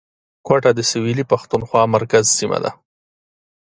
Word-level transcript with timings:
کوټه 0.47 0.71
د 0.75 0.79
سویلي 0.91 1.23
پښتونخوا 1.31 1.83
مرکز 1.95 2.25
سیمه 2.37 2.57
ده 2.63 2.71